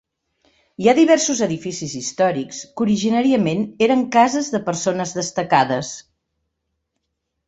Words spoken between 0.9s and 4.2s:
ha diversos edificis històrics que originàriament eren